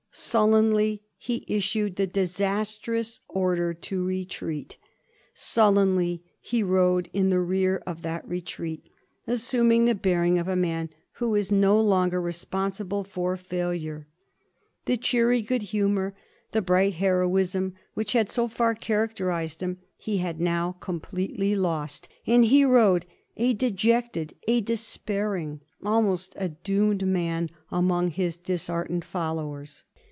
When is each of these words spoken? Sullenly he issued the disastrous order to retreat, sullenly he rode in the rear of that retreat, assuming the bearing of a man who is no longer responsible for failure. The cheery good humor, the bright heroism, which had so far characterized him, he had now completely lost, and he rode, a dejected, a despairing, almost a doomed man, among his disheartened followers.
Sullenly 0.13 1.03
he 1.17 1.45
issued 1.47 1.95
the 1.95 2.05
disastrous 2.05 3.21
order 3.29 3.73
to 3.73 4.03
retreat, 4.03 4.75
sullenly 5.33 6.21
he 6.41 6.61
rode 6.61 7.09
in 7.13 7.29
the 7.29 7.39
rear 7.39 7.81
of 7.87 8.01
that 8.01 8.27
retreat, 8.27 8.83
assuming 9.25 9.85
the 9.85 9.95
bearing 9.95 10.37
of 10.37 10.49
a 10.49 10.55
man 10.57 10.89
who 11.13 11.33
is 11.33 11.49
no 11.49 11.79
longer 11.79 12.19
responsible 12.19 13.05
for 13.05 13.37
failure. 13.37 14.05
The 14.83 14.97
cheery 14.97 15.41
good 15.41 15.61
humor, 15.61 16.13
the 16.51 16.61
bright 16.61 16.95
heroism, 16.95 17.75
which 17.93 18.11
had 18.11 18.29
so 18.29 18.49
far 18.49 18.75
characterized 18.75 19.63
him, 19.63 19.77
he 19.95 20.17
had 20.17 20.41
now 20.41 20.73
completely 20.81 21.55
lost, 21.55 22.09
and 22.27 22.43
he 22.43 22.65
rode, 22.65 23.05
a 23.37 23.53
dejected, 23.53 24.33
a 24.45 24.59
despairing, 24.59 25.61
almost 25.85 26.35
a 26.37 26.49
doomed 26.49 27.07
man, 27.07 27.49
among 27.71 28.09
his 28.09 28.35
disheartened 28.35 29.05
followers. 29.05 29.85